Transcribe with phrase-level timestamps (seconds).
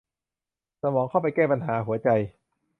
[0.81, 2.09] สมองเข้าไปแก้ปัญหาหัวใจ